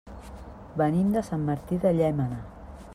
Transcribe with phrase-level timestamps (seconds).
[0.81, 2.43] Venim de Sant Martí de Llémena.